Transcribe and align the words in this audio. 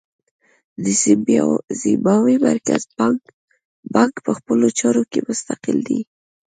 د 0.83 0.85
زیمبابوې 1.81 2.35
مرکزي 2.47 2.87
بانک 3.93 4.13
په 4.25 4.31
خپلو 4.37 4.67
چارو 4.79 5.03
کې 5.11 5.19
مستقل 5.27 5.77
دی. 5.87 5.99